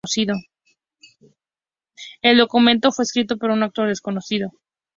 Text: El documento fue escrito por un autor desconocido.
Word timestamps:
El 2.23 2.39
documento 2.39 2.91
fue 2.91 3.03
escrito 3.03 3.37
por 3.37 3.51
un 3.51 3.61
autor 3.61 3.87
desconocido. 3.89 4.51